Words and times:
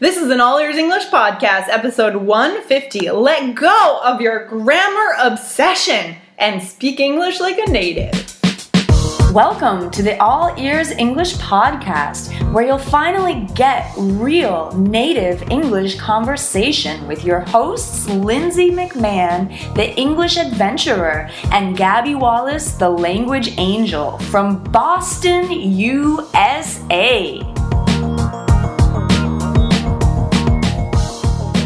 This 0.00 0.16
is 0.16 0.30
an 0.30 0.40
All 0.40 0.56
Ears 0.58 0.76
English 0.76 1.08
podcast, 1.08 1.68
episode 1.68 2.16
150. 2.16 3.10
Let 3.10 3.54
go 3.54 4.00
of 4.02 4.22
your 4.22 4.46
grammar 4.46 5.14
obsession 5.20 6.16
and 6.38 6.62
speak 6.62 7.00
English 7.00 7.38
like 7.38 7.58
a 7.58 7.70
native. 7.70 8.14
Welcome 9.34 9.90
to 9.90 10.02
the 10.02 10.16
All 10.18 10.58
Ears 10.58 10.90
English 10.92 11.34
podcast, 11.34 12.32
where 12.50 12.64
you'll 12.64 12.78
finally 12.78 13.46
get 13.54 13.92
real 13.98 14.72
native 14.74 15.42
English 15.50 16.00
conversation 16.00 17.06
with 17.06 17.22
your 17.22 17.40
hosts, 17.40 18.08
Lindsay 18.08 18.70
McMahon, 18.70 19.50
the 19.74 19.94
English 19.98 20.38
adventurer, 20.38 21.28
and 21.52 21.76
Gabby 21.76 22.14
Wallace, 22.14 22.72
the 22.72 22.88
language 22.88 23.52
angel 23.58 24.18
from 24.18 24.64
Boston, 24.72 25.52
USA. 25.52 27.49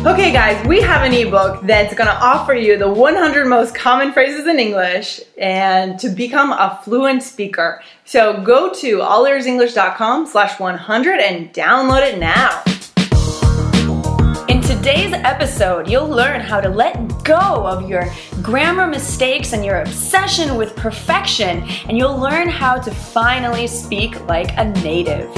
Okay, 0.07 0.33
guys, 0.33 0.63
we 0.67 0.83
have 0.83 1.03
an 1.03 1.15
ebook 1.15 1.63
that's 1.63 1.95
to 1.95 2.07
offer 2.07 2.53
you 2.53 2.77
the 2.77 2.93
100 2.93 3.47
most 3.47 3.75
common 3.75 4.13
phrases 4.13 4.47
in 4.47 4.59
English 4.59 5.19
and 5.39 5.99
to 5.99 6.11
become 6.11 6.53
a 6.53 6.79
fluent 6.85 7.23
speaker. 7.23 7.81
So 8.05 8.43
go 8.43 8.71
to 8.75 8.99
allearsenglish.com 8.99 10.27
slash 10.27 10.61
100 10.61 11.21
and 11.21 11.55
download 11.55 12.03
it 12.03 12.19
now. 12.19 12.63
In 14.47 14.61
today's 14.61 15.15
episode, 15.15 15.89
you'll 15.89 16.11
learn 16.11 16.43
how 16.43 16.61
to 16.61 16.69
let 16.69 17.25
go 17.25 17.67
of 17.67 17.89
your 17.89 18.05
grammar 18.43 18.87
mistakes 18.87 19.55
and 19.55 19.65
your 19.65 19.81
obsession 19.81 20.57
with 20.57 20.77
perfection, 20.77 21.67
and 21.89 21.97
you'll 21.97 22.19
learn 22.19 22.51
how 22.51 22.77
to 22.77 22.91
finally 22.91 23.67
speak 23.67 24.21
like 24.27 24.51
a 24.59 24.67
native. 24.83 25.35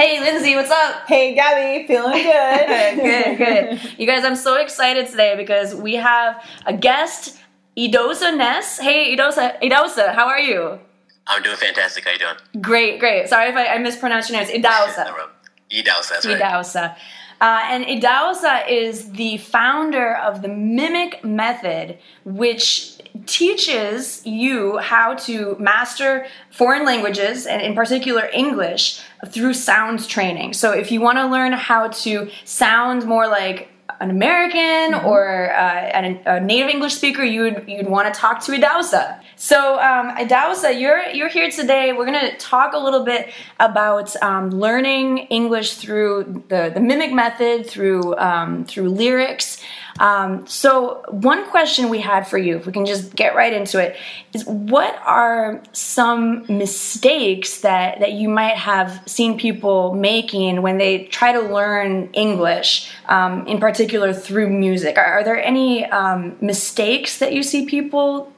Hey, 0.00 0.18
Lindsay, 0.18 0.56
what's 0.56 0.70
up? 0.70 1.06
Hey, 1.06 1.34
Gabby, 1.34 1.86
feeling 1.86 2.12
good? 2.22 2.96
good, 2.96 3.36
good. 3.36 3.98
You 4.00 4.06
guys, 4.06 4.24
I'm 4.24 4.34
so 4.34 4.54
excited 4.58 5.08
today 5.08 5.34
because 5.36 5.74
we 5.74 5.96
have 5.96 6.42
a 6.64 6.72
guest, 6.72 7.38
Idosa 7.76 8.34
Ness. 8.34 8.78
Hey, 8.78 9.14
Idosa, 9.14 9.60
Idosa, 9.60 10.14
how 10.14 10.26
are 10.26 10.38
you? 10.38 10.78
I'm 11.26 11.42
doing 11.42 11.56
fantastic. 11.56 12.06
How 12.06 12.12
you 12.12 12.18
doing? 12.18 12.62
Great, 12.62 12.98
great. 12.98 13.28
Sorry 13.28 13.50
if 13.50 13.56
I, 13.56 13.66
I 13.74 13.76
mispronounced 13.76 14.30
your 14.30 14.40
name. 14.40 14.48
It's 14.50 14.58
Idosa. 14.66 15.04
No 15.04 15.12
problem. 15.12 15.30
Idahosa, 15.70 16.08
that's 16.08 16.26
right. 16.26 16.40
Idahosa. 16.40 16.96
Uh, 17.40 17.60
and 17.64 17.84
Idahosa 17.84 18.68
is 18.68 19.12
the 19.12 19.38
founder 19.38 20.14
of 20.16 20.42
the 20.42 20.48
Mimic 20.48 21.24
Method, 21.24 21.98
which 22.24 22.98
teaches 23.26 24.24
you 24.26 24.78
how 24.78 25.14
to 25.14 25.56
master 25.58 26.26
foreign 26.50 26.84
languages, 26.84 27.46
and 27.46 27.62
in 27.62 27.74
particular 27.74 28.28
English, 28.32 29.00
through 29.28 29.54
sound 29.54 30.06
training. 30.08 30.52
So 30.52 30.72
if 30.72 30.92
you 30.92 31.00
want 31.00 31.18
to 31.18 31.26
learn 31.26 31.52
how 31.52 31.88
to 31.88 32.30
sound 32.44 33.06
more 33.06 33.26
like 33.26 33.68
an 34.00 34.10
American 34.10 34.70
Mm-hmm. 34.90 35.06
or 35.06 35.52
uh, 35.52 35.98
an, 35.98 36.20
a 36.26 36.40
native 36.40 36.68
English 36.68 36.94
speaker, 36.94 37.22
you'd 37.22 37.64
you'd 37.68 37.88
want 37.88 38.12
to 38.12 38.20
talk 38.20 38.40
to 38.44 38.52
Idahosa. 38.52 39.20
So 39.40 39.80
um, 39.80 40.14
Idahosa, 40.16 40.78
you're 40.78 41.02
you're 41.14 41.30
here 41.30 41.50
today. 41.50 41.94
We're 41.94 42.04
gonna 42.04 42.36
talk 42.36 42.74
a 42.74 42.78
little 42.78 43.06
bit 43.06 43.32
about 43.58 44.14
um, 44.22 44.50
learning 44.50 45.16
English 45.30 45.76
through 45.76 46.44
the 46.48 46.70
the 46.74 46.80
mimic 46.80 47.10
method, 47.10 47.66
through 47.66 48.14
um, 48.18 48.66
through 48.66 48.90
lyrics. 48.90 49.56
Um, 49.98 50.46
so 50.46 51.02
one 51.08 51.48
question 51.48 51.88
we 51.88 52.00
had 52.00 52.28
for 52.28 52.36
you, 52.36 52.58
if 52.58 52.66
we 52.66 52.72
can 52.72 52.84
just 52.84 53.14
get 53.16 53.34
right 53.34 53.52
into 53.54 53.78
it, 53.82 53.96
is 54.34 54.44
what 54.44 55.00
are 55.06 55.62
some 55.72 56.44
mistakes 56.46 57.60
that 57.60 58.00
that 58.00 58.12
you 58.12 58.28
might 58.28 58.56
have 58.56 59.02
seen 59.06 59.38
people 59.38 59.94
making 59.94 60.60
when 60.60 60.76
they 60.76 61.04
try 61.04 61.32
to 61.32 61.40
learn 61.40 62.10
English, 62.12 62.92
um, 63.08 63.46
in 63.46 63.58
particular 63.58 64.12
through 64.12 64.50
music? 64.50 64.98
Are, 64.98 65.04
are 65.20 65.24
there 65.24 65.42
any 65.42 65.86
um, 65.86 66.36
mistakes 66.42 67.20
that 67.20 67.32
you 67.32 67.42
see 67.42 67.64
people 67.64 68.30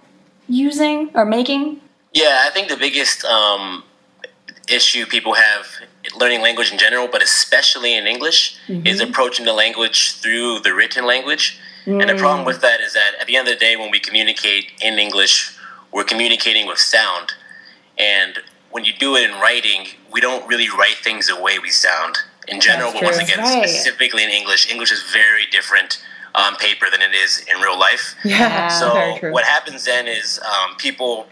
using 0.52 1.10
or 1.14 1.24
making? 1.24 1.80
Yeah, 2.12 2.42
I 2.46 2.50
think 2.50 2.68
the 2.68 2.76
biggest 2.76 3.24
um, 3.24 3.84
issue 4.68 5.06
people 5.06 5.34
have 5.34 5.66
learning 6.18 6.42
language 6.42 6.70
in 6.70 6.78
general, 6.78 7.08
but 7.10 7.22
especially 7.22 7.96
in 7.96 8.06
English, 8.06 8.56
is 8.68 9.00
approaching 9.00 9.46
the 9.46 9.52
language 9.52 10.12
through 10.20 10.60
the 10.60 10.74
written 10.74 11.06
language. 11.06 11.58
And 11.86 12.08
the 12.08 12.14
problem 12.14 12.44
with 12.46 12.60
that 12.60 12.80
is 12.80 12.92
that 12.92 13.12
at 13.20 13.26
the 13.26 13.36
end 13.36 13.48
of 13.48 13.54
the 13.54 13.58
day, 13.58 13.76
when 13.76 13.91
we 13.91 13.98
communicate 13.98 14.70
in 14.80 14.98
English, 14.98 15.56
we're 15.92 16.04
communicating 16.04 16.66
with 16.66 16.78
sound. 16.78 17.32
And 17.98 18.38
when 18.70 18.84
you 18.84 18.92
do 18.92 19.16
it 19.16 19.28
in 19.28 19.41
writing, 19.41 19.86
we 20.12 20.20
don't 20.20 20.46
really 20.46 20.68
write 20.68 20.98
things 21.02 21.26
the 21.26 21.41
way 21.41 21.58
we 21.58 21.70
sound 21.70 22.18
in 22.46 22.60
general. 22.60 22.91
That's 22.92 23.00
but 23.00 23.16
once 23.16 23.18
again, 23.18 23.38
Right. 23.41 23.68
specifically 23.68 24.22
in 24.22 24.30
English, 24.30 24.70
English 24.70 24.92
is 24.92 25.02
very 25.12 25.46
different 25.50 26.02
on 26.34 26.56
paper 26.56 26.87
than 26.91 27.03
it 27.03 27.15
is 27.15 27.44
in 27.54 27.60
real 27.60 27.78
life. 27.78 28.15
Yeah, 28.25 28.69
So 28.69 28.93
very 28.94 29.19
true. 29.19 29.32
what 29.32 29.44
happens 29.44 29.84
then 29.84 30.06
is 30.06 30.38
um, 30.41 30.76
people, 30.76 31.26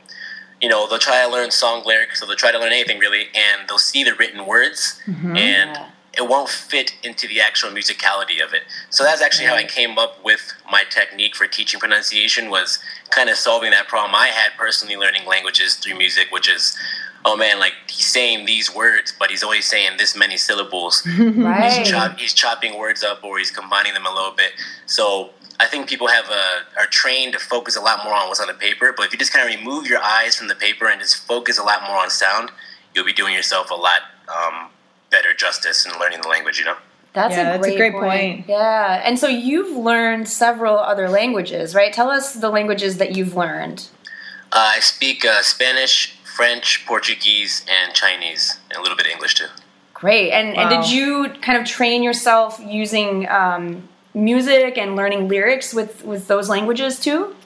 you 0.61 0.69
know, 0.69 0.87
they'll 0.89 0.99
try 0.99 1.23
to 1.25 1.29
learn 1.31 1.51
song 1.51 1.83
lyrics, 1.87 2.23
or 2.23 2.27
they'll 2.27 2.37
try 2.37 2.53
to 2.53 2.59
learn 2.59 2.73
anything 2.73 2.99
really, 2.99 3.29
and 3.35 3.69
they'll 3.69 3.79
see 3.79 4.05
the 4.05 4.15
written 4.15 4.47
words, 4.47 5.01
Mm-hmm. 5.07 5.37
and 5.37 5.71
Yeah. 5.77 5.87
it 6.15 6.29
won't 6.29 6.49
fit 6.51 6.93
into 7.03 7.27
the 7.29 7.41
actual 7.41 7.71
musicality 7.71 8.43
of 8.45 8.53
it. 8.53 8.63
So 8.91 9.05
that's 9.05 9.23
actually 9.23 9.47
how 9.47 9.55
I 9.55 9.65
came 9.65 9.97
up 9.99 10.23
with 10.25 10.53
my 10.71 10.83
technique 10.91 11.35
for 11.37 11.47
teaching 11.47 11.79
pronunciation 11.81 12.51
was 12.51 12.79
kind 13.11 13.31
of 13.31 13.37
solving 13.37 13.71
that 13.71 13.87
problem 13.89 14.15
I 14.15 14.29
had 14.29 14.51
personally 14.59 14.97
learning 14.97 15.25
languages 15.27 15.75
through 15.77 15.97
music, 15.97 16.29
which 16.31 16.49
is. 16.49 16.77
Oh 17.25 17.37
man, 17.37 17.59
like 17.61 17.75
he's 17.89 18.07
saying 18.07 18.47
these 18.47 18.75
words, 18.75 19.15
but 19.19 19.31
he's 19.31 19.43
only 19.43 19.61
saying 19.61 19.99
this 19.99 20.17
many 20.17 20.37
syllables. 20.37 21.07
Right. 21.19 21.79
He's, 21.79 21.89
chop, 21.89 22.19
he's 22.19 22.33
chopping 22.35 22.79
words 22.79 23.03
up 23.03 23.23
or 23.25 23.39
he's 23.39 23.51
combining 23.51 23.95
them 23.95 24.07
a 24.07 24.15
little 24.15 24.33
bit. 24.33 24.53
So 24.87 25.31
I 25.59 25.67
think 25.67 25.89
people 25.89 26.09
have 26.09 26.29
a, 26.31 26.81
are 26.81 26.87
trained 26.87 27.35
to 27.35 27.39
focus 27.39 27.77
a 27.77 27.81
lot 27.81 28.05
more 28.05 28.15
on 28.15 28.29
what's 28.29 28.41
on 28.41 28.47
the 28.49 28.55
paper. 28.55 28.95
But 28.97 29.07
if 29.07 29.13
you 29.13 29.19
just 29.19 29.33
kind 29.33 29.49
of 29.49 29.59
remove 29.59 29.87
your 29.87 30.01
eyes 30.03 30.35
from 30.37 30.49
the 30.49 30.55
paper 30.55 30.89
and 30.89 31.01
just 31.01 31.27
focus 31.27 31.59
a 31.59 31.63
lot 31.63 31.83
more 31.83 31.99
on 31.99 32.11
sound, 32.11 32.51
you'll 32.95 33.05
be 33.05 33.13
doing 33.13 33.35
yourself 33.35 33.71
a 33.71 33.75
lot 33.75 34.01
um, 34.29 34.71
better 35.11 35.35
justice 35.35 35.87
in 35.87 35.99
learning 36.01 36.23
the 36.23 36.29
language. 36.29 36.59
You 36.59 36.67
know. 36.67 36.77
That's, 37.13 37.35
Yeah, 37.35 37.41
a, 37.41 37.45
that's 37.59 37.67
a 37.67 37.77
great 37.77 37.93
great 37.93 38.03
point. 38.03 38.49
Yeah. 38.49 39.03
And 39.05 39.19
so 39.19 39.27
you've 39.27 39.77
learned 39.77 40.29
several 40.29 40.79
other 40.79 41.09
languages, 41.09 41.75
right? 41.75 41.93
Tell 41.93 42.09
us 42.09 42.35
the 42.35 42.51
languages 42.51 42.99
that 42.99 43.17
you've 43.17 43.37
learned. 43.37 43.89
Uh, 44.53 44.75
I 44.77 44.81
speak 44.81 45.25
uh, 45.25 45.43
Spanish, 45.43 46.17
French, 46.37 46.85
Portuguese, 46.87 47.65
and 47.69 47.95
Chinese, 47.95 48.59
and 48.71 48.79
a 48.79 48.83
little 48.83 48.97
bit 48.97 49.07
of 49.07 49.13
English 49.13 49.35
too. 49.35 49.47
Great. 49.95 50.33
And, 50.33 50.57
and 50.57 50.71
did 50.71 50.91
you 50.91 51.29
kind 51.43 51.59
of 51.59 51.67
train 51.67 52.03
yourself 52.03 52.59
using 52.65 53.29
um, 53.29 53.89
music 54.15 54.79
and 54.79 54.97
learning 54.97 55.29
lyrics 55.29 55.75
with, 55.75 56.05
with 56.05 56.27
those 56.27 56.49
languages 56.49 56.99
too? 56.99 57.37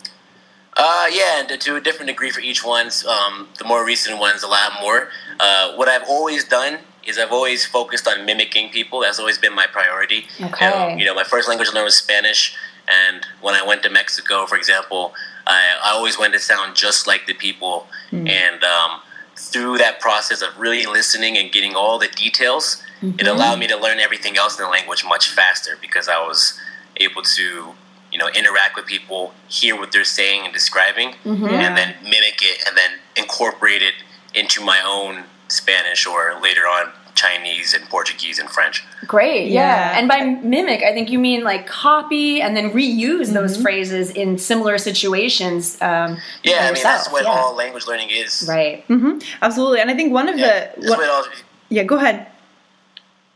Uh, 0.76 1.06
yeah, 1.12 1.40
and 1.40 1.48
to, 1.48 1.56
to 1.56 1.76
a 1.76 1.80
different 1.80 2.08
degree 2.08 2.30
for 2.30 2.40
each 2.40 2.64
one. 2.64 2.90
Um, 3.08 3.48
the 3.58 3.64
more 3.64 3.84
recent 3.84 4.18
ones, 4.18 4.42
a 4.42 4.48
lot 4.48 4.72
more. 4.80 5.08
Uh, 5.38 5.74
what 5.76 5.88
I've 5.88 6.04
always 6.08 6.44
done 6.44 6.78
is 7.06 7.18
I've 7.18 7.32
always 7.32 7.64
focused 7.64 8.08
on 8.08 8.24
mimicking 8.24 8.70
people. 8.70 9.00
That's 9.00 9.18
always 9.18 9.38
been 9.38 9.54
my 9.54 9.66
priority. 9.66 10.26
Okay. 10.40 10.66
Um, 10.66 10.98
you 10.98 11.04
know, 11.04 11.14
my 11.14 11.24
first 11.24 11.48
language 11.48 11.68
I 11.70 11.74
learned 11.74 11.84
was 11.84 11.96
Spanish, 11.96 12.56
and 12.88 13.26
when 13.40 13.54
I 13.54 13.64
went 13.66 13.82
to 13.84 13.90
Mexico, 13.90 14.46
for 14.46 14.56
example, 14.56 15.14
I, 15.46 15.76
I 15.82 15.90
always 15.92 16.18
wanted 16.18 16.34
to 16.34 16.38
sound 16.40 16.76
just 16.76 17.06
like 17.06 17.26
the 17.26 17.34
people. 17.34 17.86
Hmm. 18.10 18.26
And 18.26 18.64
um, 18.64 19.00
through 19.36 19.78
that 19.78 20.00
process 20.00 20.42
of 20.42 20.58
really 20.58 20.86
listening 20.86 21.36
and 21.36 21.50
getting 21.50 21.74
all 21.74 21.98
the 21.98 22.08
details, 22.08 22.82
it 23.02 23.06
mm-hmm. 23.06 23.26
allowed 23.26 23.58
me 23.58 23.66
to 23.66 23.76
learn 23.76 23.98
everything 23.98 24.36
else 24.36 24.58
in 24.58 24.64
the 24.64 24.70
language 24.70 25.04
much 25.04 25.30
faster 25.30 25.72
because 25.80 26.08
I 26.08 26.18
was 26.26 26.58
able 26.96 27.22
to 27.22 27.74
you 28.12 28.18
know 28.18 28.28
interact 28.28 28.76
with 28.76 28.86
people 28.86 29.34
hear 29.48 29.76
what 29.76 29.90
they're 29.90 30.04
saying 30.04 30.44
and 30.44 30.52
describing 30.52 31.10
mm-hmm. 31.24 31.44
and 31.46 31.76
then 31.76 31.94
mimic 32.02 32.40
it 32.42 32.62
and 32.66 32.76
then 32.76 32.90
incorporate 33.16 33.82
it 33.82 33.94
into 34.34 34.64
my 34.64 34.80
own 34.86 35.24
spanish 35.48 36.06
or 36.06 36.38
later 36.40 36.60
on 36.60 36.92
chinese 37.14 37.74
and 37.74 37.88
portuguese 37.88 38.38
and 38.38 38.48
french 38.50 38.84
Great. 39.06 39.50
Yeah. 39.50 39.92
Yeah. 39.92 39.98
And 39.98 40.08
by 40.08 40.20
mimic, 40.42 40.82
I 40.82 40.94
think 40.94 41.10
you 41.10 41.18
mean 41.18 41.44
like 41.44 41.66
copy 41.66 42.40
and 42.40 42.56
then 42.56 42.70
reuse 42.70 43.34
those 43.34 43.60
phrases 43.60 44.10
in 44.10 44.38
similar 44.38 44.78
situations. 44.78 45.76
Um, 45.82 46.16
yeah 46.42 46.60
by 46.62 46.68
i 46.68 46.72
mean 46.72 46.82
that's 46.82 47.10
what 47.12 47.24
yeah. 47.24 47.30
all 47.30 47.54
language 47.54 47.86
learning 47.86 48.08
is 48.10 48.46
Right. 48.48 48.82
hmm 48.86 49.18
Absolutely. 49.42 49.80
And 49.80 49.90
I 49.90 49.94
think 49.94 50.10
one 50.12 50.28
of 50.30 50.38
yeah, 50.38 50.72
the. 50.74 50.88
what- 50.88 50.98
what 50.98 51.10
all, 51.10 51.24
yeah, 51.68 51.82
go 51.84 51.96
ahead. 51.96 52.26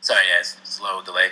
sorry 0.01 0.23
yeah 0.31 0.39
it's 0.41 0.57
slow 0.65 1.03
delay 1.03 1.29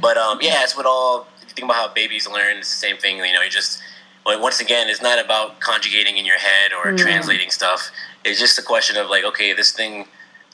but 0.00 0.16
um 0.18 0.38
yeah 0.42 0.62
it's 0.64 0.76
what 0.76 0.86
all 0.86 1.26
if 1.42 1.48
you 1.48 1.54
think 1.54 1.64
about 1.64 1.76
how 1.76 1.88
babies 1.94 2.28
learn 2.28 2.56
it's 2.58 2.70
the 2.70 2.80
same 2.86 2.96
thing 2.98 3.16
you 3.16 3.32
know 3.32 3.40
you 3.42 3.48
just 3.50 3.80
well, 4.26 4.40
once 4.42 4.60
again 4.60 4.88
it's 4.88 5.00
not 5.02 5.18
about 5.24 5.60
conjugating 5.60 6.16
in 6.18 6.26
your 6.26 6.38
head 6.38 6.72
or 6.76 6.92
translating 6.96 7.50
stuff 7.50 7.90
it's 8.24 8.38
just 8.38 8.58
a 8.58 8.62
question 8.62 8.96
of 8.96 9.08
like 9.08 9.24
okay 9.24 9.52
this 9.54 9.72
thing 9.72 10.06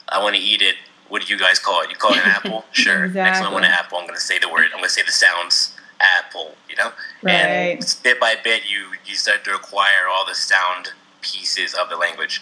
i 0.09 0.21
want 0.23 0.35
to 0.35 0.41
eat 0.41 0.61
it 0.61 0.75
what 1.09 1.25
do 1.25 1.33
you 1.33 1.39
guys 1.39 1.59
call 1.59 1.81
it 1.81 1.89
you 1.89 1.95
call 1.95 2.11
it 2.13 2.17
an 2.17 2.29
apple 2.31 2.65
sure 2.71 3.07
next 3.07 3.39
time 3.39 3.47
i 3.47 3.53
want 3.53 3.65
an 3.65 3.71
apple 3.71 3.97
i'm 3.97 4.05
going 4.05 4.15
to 4.15 4.21
say 4.21 4.39
the 4.39 4.49
word 4.49 4.65
i'm 4.65 4.71
going 4.77 4.83
to 4.83 4.89
say 4.89 5.01
the 5.03 5.11
sounds 5.11 5.75
apple 5.99 6.55
you 6.69 6.75
know 6.75 6.91
Right. 7.21 7.33
and 7.33 7.97
bit 8.03 8.19
by 8.19 8.35
bit 8.43 8.63
you 8.69 8.87
you 9.05 9.15
start 9.15 9.43
to 9.45 9.51
acquire 9.55 10.07
all 10.11 10.25
the 10.25 10.35
sound 10.35 10.91
pieces 11.21 11.73
of 11.73 11.89
the 11.89 11.97
language 11.97 12.41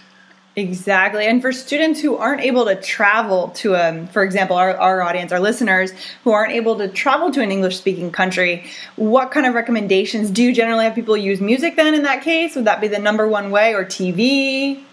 Exactly. 0.55 1.25
And 1.25 1.41
for 1.41 1.51
students 1.51 1.99
who 1.99 2.15
aren't 2.15 2.41
able 2.41 2.65
to 2.65 2.75
travel 2.75 3.47
to 3.55 3.73
a, 3.73 4.05
for 4.13 4.23
example, 4.23 4.55
our, 4.55 4.77
our 4.77 5.01
audience, 5.01 5.31
our 5.31 5.39
listeners 5.39 5.91
who 6.23 6.29
aren't 6.31 6.51
able 6.53 6.77
to 6.77 6.87
travel 6.87 7.31
to 7.31 7.41
an 7.41 7.51
English 7.51 7.75
speaking 7.75 8.11
country, 8.11 8.63
what 8.95 9.31
kind 9.31 9.47
of 9.47 9.55
recommendations 9.55 10.29
do 10.29 10.43
you 10.43 10.53
generally 10.53 10.83
have 10.83 10.93
people 10.93 11.17
use 11.17 11.41
music 11.41 11.75
then 11.75 11.95
in 11.95 12.03
that 12.03 12.21
case? 12.21 12.55
Would 12.55 12.65
that 12.65 12.81
be 12.81 12.87
the 12.87 12.99
number 12.99 13.27
one 13.27 13.49
way 13.49 13.73
or 13.73 13.83
TV? 13.83 14.83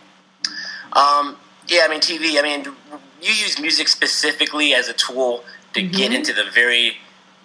Um, 0.94 1.36
yeah, 1.68 1.82
I 1.84 1.88
mean, 1.88 2.00
TV, 2.00 2.38
I 2.38 2.42
mean, 2.42 2.74
you 3.22 3.32
use 3.32 3.60
music 3.60 3.88
specifically 3.88 4.74
as 4.74 4.88
a 4.88 4.92
tool 4.92 5.44
to 5.74 5.80
mm-hmm. 5.80 5.96
get 5.96 6.12
into 6.12 6.32
the 6.32 6.44
very 6.52 6.98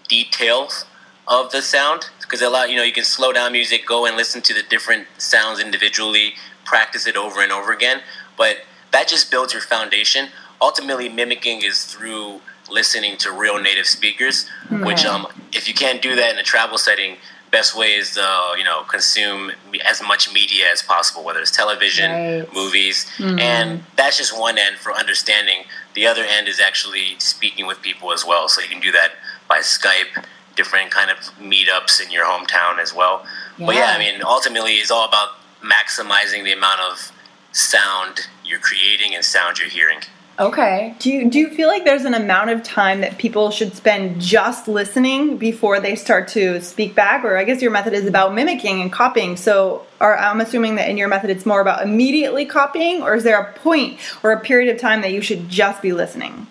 details 0.07 0.86
of 1.27 1.51
the 1.51 1.62
sound 1.62 2.10
because 2.22 2.42
a 2.42 2.50
lot, 2.50 2.69
you 2.69 2.75
know, 2.75 2.83
you 2.83 2.94
can 2.94 3.04
slow 3.04 3.31
down 3.31 3.51
music, 3.51 3.86
go 3.86 4.06
and 4.06 4.16
listen 4.16 4.42
to 4.42 4.54
the 4.54 4.63
different 4.63 5.07
sounds 5.18 5.60
individually, 5.60 6.33
practice 6.63 7.07
it 7.07 7.16
over 7.16 7.42
and 7.42 7.51
over 7.51 7.72
again. 7.72 8.01
But 8.38 8.57
that 8.92 9.07
just 9.07 9.31
builds 9.31 9.54
your 9.54 9.62
foundation. 9.62 10.30
Ultimately, 10.62 11.10
mimicking 11.10 11.63
is 11.63 11.86
through 11.86 12.42
listening 12.69 13.18
to 13.18 13.31
real 13.31 13.62
native 13.62 13.86
speakers, 13.86 14.50
which 14.69 15.06
um, 15.06 15.27
if 15.54 15.68
you 15.68 15.74
can't 15.74 16.01
do 16.01 16.16
that 16.16 16.33
in 16.33 16.39
a 16.39 16.44
travel 16.44 16.77
setting, 16.77 17.18
best 17.55 17.77
way 17.77 17.93
is 17.93 18.15
to 18.15 18.27
you 18.57 18.65
know 18.65 18.83
consume 18.83 19.49
as 19.91 20.01
much 20.01 20.33
media 20.33 20.65
as 20.75 20.81
possible, 20.81 21.23
whether 21.23 21.39
it's 21.39 21.51
television, 21.51 22.11
right. 22.11 22.53
movies, 22.53 23.05
mm-hmm. 23.17 23.39
and 23.39 23.83
that's 23.95 24.17
just 24.17 24.37
one 24.37 24.57
end 24.57 24.75
for 24.75 24.91
understanding. 24.91 25.59
The 25.93 26.05
other 26.05 26.25
end 26.37 26.49
is 26.49 26.59
actually 26.59 27.17
speaking 27.19 27.65
with 27.65 27.81
people 27.81 28.11
as 28.11 28.25
well. 28.25 28.49
So 28.49 28.61
you 28.61 28.67
can 28.67 28.81
do 28.81 28.91
that 28.91 29.11
by 29.47 29.59
Skype, 29.59 30.11
different 30.57 30.91
kind 30.91 31.09
of 31.09 31.17
meetups 31.51 32.03
in 32.03 32.11
your 32.11 32.25
hometown 32.25 32.79
as 32.79 32.93
well. 32.93 33.25
Yeah. 33.57 33.65
But 33.67 33.75
yeah, 33.75 33.93
I 33.95 33.99
mean, 33.99 34.21
ultimately, 34.21 34.73
it's 34.73 34.91
all 34.91 35.07
about 35.07 35.29
maximizing 35.63 36.43
the 36.43 36.51
amount 36.51 36.81
of 36.81 37.11
sound 37.53 38.27
you're 38.43 38.59
creating 38.59 39.15
and 39.15 39.23
sound 39.23 39.59
you're 39.59 39.69
hearing. 39.69 39.99
Okay. 40.37 40.93
Do 40.99 41.09
you 41.09 41.29
do 41.29 41.39
you 41.39 41.49
feel 41.49 41.69
like 41.69 41.85
there's 41.85 42.03
an 42.03 42.13
amount 42.13 42.49
of 42.49 42.61
time 42.61 42.99
that 43.01 43.17
people 43.17 43.51
should 43.51 43.73
spend 43.73 44.19
just 44.19 44.67
listening 44.67 45.37
before 45.37 45.79
they 45.79 45.95
start 45.95 46.27
to 46.29 46.59
speak 46.61 46.93
back? 46.93 47.23
Or 47.23 47.37
I 47.37 47.45
guess 47.45 47.61
your 47.61 47.71
method 47.71 47.93
is 47.93 48.05
about 48.05 48.33
mimicking 48.33 48.81
and 48.81 48.91
copying. 48.91 49.37
So 49.37 49.85
are, 50.01 50.17
I'm 50.17 50.41
assuming 50.41 50.75
that 50.75 50.89
in 50.89 50.97
your 50.97 51.07
method 51.07 51.29
it's 51.29 51.45
more 51.45 51.61
about 51.61 51.83
immediately 51.83 52.45
copying, 52.45 53.01
or 53.01 53.15
is 53.15 53.23
there 53.23 53.39
a 53.39 53.53
point 53.53 53.97
or 54.23 54.33
a 54.33 54.39
period 54.39 54.73
of 54.75 54.81
time 54.81 55.01
that 55.01 55.13
you 55.13 55.21
should 55.21 55.47
just 55.47 55.81
be 55.81 55.93
listening? 55.93 56.47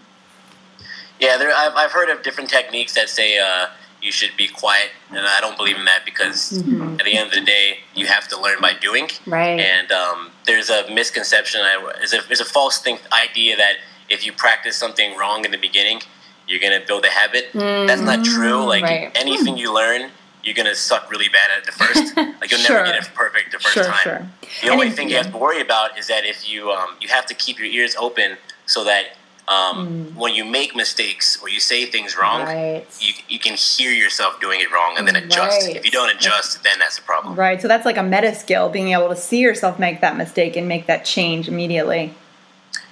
Yeah, 1.20 1.36
there, 1.36 1.52
I've, 1.54 1.74
I've 1.76 1.92
heard 1.92 2.08
of 2.08 2.22
different 2.22 2.48
techniques 2.48 2.94
that 2.94 3.10
say 3.10 3.38
uh, 3.38 3.66
you 4.04 4.12
should 4.12 4.36
be 4.36 4.46
quiet. 4.46 4.90
And 5.10 5.20
I 5.20 5.40
don't 5.40 5.56
believe 5.56 5.76
in 5.76 5.86
that 5.86 6.04
because 6.04 6.52
mm-hmm. 6.52 7.00
at 7.00 7.04
the 7.04 7.16
end 7.16 7.28
of 7.28 7.34
the 7.34 7.40
day, 7.40 7.78
you 7.94 8.06
have 8.06 8.28
to 8.28 8.40
learn 8.40 8.60
by 8.60 8.74
doing. 8.74 9.08
Right. 9.26 9.58
And 9.58 9.90
um, 9.90 10.30
there's 10.46 10.70
a 10.70 10.88
misconception, 10.92 11.62
there's 11.98 12.12
a, 12.12 12.20
there's 12.26 12.40
a 12.40 12.44
false 12.44 12.78
think 12.78 13.00
idea 13.12 13.56
that 13.56 13.76
if 14.10 14.26
you 14.26 14.32
practice 14.32 14.76
something 14.76 15.16
wrong 15.16 15.44
in 15.44 15.50
the 15.50 15.58
beginning, 15.58 16.02
you're 16.46 16.60
going 16.60 16.78
to 16.78 16.86
build 16.86 17.04
a 17.04 17.08
habit. 17.08 17.46
Mm-hmm. 17.52 17.86
That's 17.86 18.02
not 18.02 18.24
true. 18.24 18.64
Like 18.64 18.84
right. 18.84 19.10
anything 19.14 19.56
you 19.56 19.74
learn, 19.74 20.10
you're 20.44 20.54
gonna 20.54 20.74
suck 20.74 21.10
really 21.10 21.28
bad 21.28 21.50
at 21.50 21.58
it 21.60 21.64
the 21.64 21.72
first. 21.72 22.16
Like 22.44 22.50
you'll 22.50 22.60
sure. 22.60 22.76
never 22.76 22.92
get 22.92 23.02
it 23.02 23.14
perfect 23.14 23.52
the 23.52 23.58
first 23.58 23.72
sure, 23.72 23.84
time. 23.84 23.98
Sure. 24.02 24.28
The 24.62 24.68
only 24.68 24.90
thing 24.90 25.08
you 25.08 25.16
have 25.16 25.32
to 25.32 25.38
worry 25.38 25.62
about 25.62 25.98
is 25.98 26.08
that 26.08 26.26
if 26.26 26.46
you 26.46 26.70
um, 26.70 26.96
you 27.00 27.08
have 27.08 27.24
to 27.26 27.34
keep 27.34 27.58
your 27.58 27.68
ears 27.68 27.96
open 27.96 28.36
so 28.66 28.84
that 28.84 29.16
um, 29.46 29.86
mm. 29.86 30.14
when 30.14 30.34
you 30.34 30.44
make 30.44 30.74
mistakes 30.74 31.40
or 31.42 31.48
you 31.48 31.60
say 31.60 31.84
things 31.86 32.16
wrong, 32.16 32.42
right. 32.42 32.86
you, 33.00 33.12
you 33.28 33.38
can 33.38 33.54
hear 33.54 33.90
yourself 33.90 34.40
doing 34.40 34.60
it 34.60 34.70
wrong 34.72 34.94
and 34.96 35.06
then 35.06 35.16
adjust. 35.16 35.66
Right. 35.66 35.76
If 35.76 35.84
you 35.84 35.90
don't 35.90 36.14
adjust, 36.14 36.62
then 36.64 36.78
that's 36.78 36.98
a 36.98 37.02
problem. 37.02 37.34
Right. 37.34 37.60
So 37.60 37.68
that's 37.68 37.84
like 37.84 37.98
a 37.98 38.02
meta 38.02 38.34
skill, 38.34 38.68
being 38.68 38.92
able 38.92 39.08
to 39.08 39.16
see 39.16 39.40
yourself 39.40 39.78
make 39.78 40.00
that 40.00 40.16
mistake 40.16 40.56
and 40.56 40.66
make 40.66 40.86
that 40.86 41.04
change 41.04 41.48
immediately. 41.48 42.14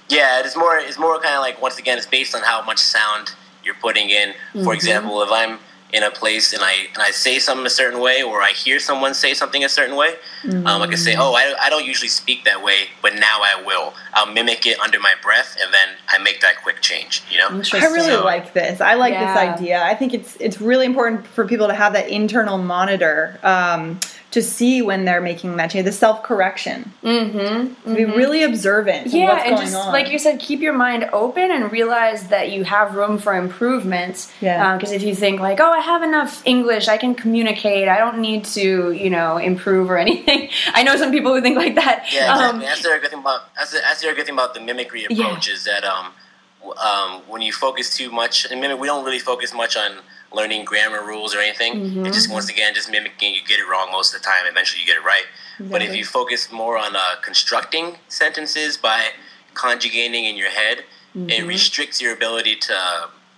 Yeah, 0.09 0.41
it's 0.43 0.55
more. 0.55 0.77
It's 0.77 0.99
more 0.99 1.19
kind 1.19 1.35
of 1.35 1.41
like 1.41 1.61
once 1.61 1.79
again, 1.79 1.97
it's 1.97 2.05
based 2.05 2.35
on 2.35 2.41
how 2.43 2.63
much 2.63 2.77
sound 2.77 3.31
you're 3.63 3.75
putting 3.75 4.09
in. 4.09 4.29
Mm-hmm. 4.29 4.63
For 4.63 4.73
example, 4.73 5.23
if 5.23 5.31
I'm 5.31 5.57
in 5.93 6.01
a 6.03 6.09
place 6.09 6.53
and 6.53 6.63
I 6.63 6.87
and 6.93 7.01
I 7.01 7.11
say 7.11 7.39
something 7.39 7.65
a 7.65 7.69
certain 7.69 7.99
way, 7.99 8.23
or 8.23 8.41
I 8.41 8.51
hear 8.51 8.79
someone 8.79 9.13
say 9.13 9.33
something 9.33 9.63
a 9.63 9.69
certain 9.69 9.95
way, 9.95 10.15
mm-hmm. 10.43 10.65
um, 10.65 10.81
I 10.81 10.87
can 10.87 10.97
say, 10.97 11.15
"Oh, 11.15 11.33
I, 11.33 11.55
I 11.61 11.69
don't 11.69 11.85
usually 11.85 12.09
speak 12.09 12.43
that 12.45 12.63
way, 12.63 12.89
but 13.01 13.13
now 13.15 13.41
I 13.41 13.63
will." 13.65 13.93
I'll 14.15 14.31
mimic 14.31 14.65
it 14.65 14.79
under 14.79 14.99
my 14.99 15.13
breath, 15.21 15.57
and 15.61 15.73
then 15.73 15.89
I 16.07 16.17
make 16.17 16.41
that 16.41 16.61
quick 16.61 16.81
change. 16.81 17.23
You 17.31 17.39
know, 17.39 17.61
I 17.73 17.85
really 17.85 18.09
so, 18.09 18.23
like 18.23 18.53
this. 18.53 18.81
I 18.81 18.95
like 18.95 19.13
yeah. 19.13 19.33
this 19.33 19.59
idea. 19.59 19.83
I 19.83 19.95
think 19.95 20.13
it's 20.13 20.35
it's 20.39 20.59
really 20.59 20.85
important 20.85 21.25
for 21.27 21.47
people 21.47 21.67
to 21.67 21.73
have 21.73 21.93
that 21.93 22.09
internal 22.09 22.57
monitor. 22.57 23.39
Um, 23.43 23.99
to 24.33 24.41
see 24.41 24.81
when 24.81 25.05
they're 25.05 25.21
making 25.21 25.55
that 25.57 25.69
change, 25.69 25.85
the 25.85 25.91
self 25.91 26.23
correction. 26.23 26.91
Mm-hmm, 27.03 27.37
mm-hmm. 27.37 27.93
Be 27.93 28.05
really 28.05 28.41
observant. 28.41 29.13
Yeah, 29.13 29.43
and 29.45 29.57
just 29.57 29.75
on. 29.75 29.93
like 29.93 30.11
you 30.11 30.17
said, 30.17 30.39
keep 30.39 30.59
your 30.59 30.73
mind 30.73 31.07
open 31.13 31.51
and 31.51 31.71
realize 31.71 32.29
that 32.29 32.51
you 32.51 32.63
have 32.63 32.95
room 32.95 33.19
for 33.19 33.35
improvement. 33.35 34.33
Yeah. 34.41 34.75
Because 34.75 34.89
um, 34.89 34.95
if 34.95 35.03
you 35.03 35.13
think 35.13 35.39
like, 35.39 35.59
oh, 35.59 35.71
I 35.71 35.81
have 35.81 36.01
enough 36.01 36.41
English, 36.45 36.87
I 36.87 36.97
can 36.97 37.13
communicate, 37.13 37.87
I 37.87 37.99
don't 37.99 38.17
need 38.19 38.45
to, 38.45 38.91
you 38.91 39.11
know, 39.11 39.37
improve 39.37 39.91
or 39.91 39.97
anything. 40.07 40.49
I 40.73 40.81
know 40.81 40.97
some 40.97 41.11
people 41.11 41.31
who 41.35 41.39
think 41.39 41.55
like 41.55 41.75
that. 41.75 42.07
Yeah, 42.11 42.31
exactly. 42.31 42.45
Um, 42.45 42.59
that's 42.59 42.81
the 42.81 42.99
good 42.99 43.11
thing 43.11 43.19
about 43.19 43.53
that's 43.55 43.71
the, 43.71 43.81
that's 43.81 44.01
the 44.01 44.13
good 44.13 44.25
thing 44.25 44.33
about 44.33 44.55
the 44.55 44.61
mimicry 44.61 45.05
approach 45.05 45.47
yeah. 45.47 45.53
is 45.53 45.63
that 45.65 45.83
um, 45.83 46.11
um, 46.83 47.21
when 47.27 47.43
you 47.43 47.53
focus 47.53 47.95
too 47.95 48.11
much, 48.11 48.49
and 48.49 48.59
mimic, 48.59 48.79
we 48.79 48.87
don't 48.87 49.05
really 49.05 49.19
focus 49.19 49.53
much 49.53 49.77
on 49.77 49.99
learning 50.33 50.65
grammar 50.65 51.05
rules 51.05 51.35
or 51.35 51.39
anything. 51.39 51.73
Mm-hmm. 51.75 52.05
It 52.05 52.13
just 52.13 52.31
once 52.31 52.49
again 52.49 52.73
just 52.73 52.89
mimicking. 52.89 53.33
You 53.33 53.41
get 53.45 53.59
it 53.59 53.67
wrong 53.69 53.91
most 53.91 54.13
of 54.13 54.21
the 54.21 54.25
time. 54.25 54.45
Eventually, 54.49 54.81
you 54.81 54.87
get 54.87 54.97
it 54.97 55.05
right. 55.05 55.25
Exactly. 55.59 55.69
But 55.69 55.81
if 55.81 55.95
you 55.95 56.05
focus 56.05 56.51
more 56.51 56.77
on 56.77 56.95
uh, 56.95 57.15
constructing 57.21 57.97
sentences 58.07 58.77
by 58.77 59.09
conjugating 59.53 60.25
in 60.25 60.35
your 60.35 60.49
head, 60.49 60.79
mm-hmm. 61.15 61.29
it 61.29 61.45
restricts 61.45 62.01
your 62.01 62.13
ability 62.13 62.55
to 62.55 62.75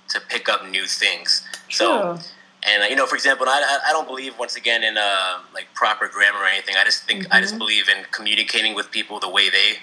to 0.10 0.22
pick 0.30 0.48
up 0.50 0.68
new 0.70 0.86
things. 0.86 1.48
True. 1.70 1.88
So. 1.88 2.20
And 2.68 2.82
uh, 2.82 2.88
you 2.88 2.96
know, 2.96 3.06
for 3.06 3.14
example, 3.14 3.46
I, 3.48 3.80
I 3.88 3.92
don't 3.92 4.08
believe 4.08 4.40
once 4.40 4.56
again 4.56 4.84
in 4.84 4.98
uh, 4.98 5.38
like 5.54 5.68
proper 5.76 6.08
grammar 6.08 6.40
or 6.40 6.46
anything. 6.46 6.76
I 6.76 6.84
just 6.84 7.04
think 7.04 7.26
mm-hmm. 7.26 7.34
I 7.34 7.40
just 7.40 7.54
mm-hmm. 7.54 7.60
believe 7.60 7.90
in 7.90 8.06
communicating 8.10 8.74
with 8.74 8.90
people 8.90 9.20
the 9.20 9.30
way 9.30 9.52
they 9.52 9.78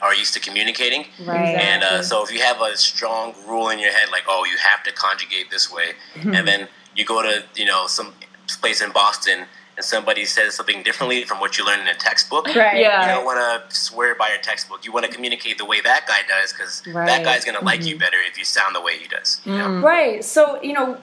are 0.00 0.14
used 0.14 0.34
to 0.34 0.40
communicating. 0.40 1.06
Right. 1.24 1.54
And 1.54 1.82
uh, 1.82 2.02
so 2.02 2.24
if 2.24 2.32
you 2.32 2.40
have 2.40 2.60
a 2.60 2.76
strong 2.76 3.34
rule 3.46 3.68
in 3.68 3.78
your 3.78 3.92
head, 3.92 4.08
like, 4.10 4.24
oh, 4.28 4.44
you 4.44 4.56
have 4.58 4.82
to 4.84 4.92
conjugate 4.92 5.50
this 5.50 5.70
way, 5.72 5.92
mm-hmm. 6.14 6.34
and 6.34 6.46
then 6.48 6.68
you 6.96 7.04
go 7.04 7.22
to, 7.22 7.44
you 7.54 7.66
know, 7.66 7.86
some 7.86 8.14
place 8.60 8.82
in 8.82 8.92
Boston 8.92 9.46
and 9.76 9.84
somebody 9.84 10.24
says 10.24 10.54
something 10.54 10.82
differently 10.82 11.24
from 11.24 11.40
what 11.40 11.56
you 11.56 11.64
learned 11.64 11.82
in 11.82 11.88
a 11.88 11.94
textbook, 11.94 12.46
right. 12.54 12.78
yeah. 12.78 13.02
you 13.02 13.14
don't 13.14 13.24
want 13.24 13.70
to 13.70 13.74
swear 13.74 14.14
by 14.14 14.28
your 14.28 14.38
textbook. 14.38 14.84
You 14.84 14.92
want 14.92 15.06
to 15.06 15.12
communicate 15.12 15.56
the 15.56 15.64
way 15.64 15.80
that 15.80 16.06
guy 16.06 16.20
does 16.28 16.52
because 16.52 16.82
right. 16.88 17.06
that 17.06 17.24
guy's 17.24 17.44
going 17.44 17.58
to 17.58 17.64
like 17.64 17.80
mm-hmm. 17.80 17.88
you 17.88 17.98
better 17.98 18.18
if 18.28 18.36
you 18.36 18.44
sound 18.44 18.74
the 18.74 18.82
way 18.82 18.98
he 18.98 19.08
does. 19.08 19.40
You 19.44 19.56
know? 19.56 19.68
mm. 19.68 19.82
Right. 19.82 20.22
So, 20.22 20.62
you 20.62 20.74
know, 20.74 20.94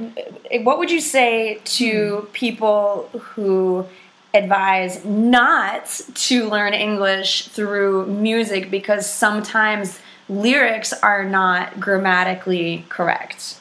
what 0.61 0.77
would 0.77 0.91
you 0.91 1.01
say 1.01 1.59
to 1.63 2.27
mm. 2.27 2.33
people 2.33 3.09
who 3.13 3.87
advise 4.33 5.03
not 5.05 6.01
to 6.13 6.49
learn 6.49 6.73
English 6.73 7.47
through 7.47 8.05
music 8.07 8.69
because 8.69 9.09
sometimes 9.09 9.99
lyrics 10.27 10.93
are 10.93 11.23
not 11.23 11.79
grammatically 11.79 12.85
correct? 12.89 13.59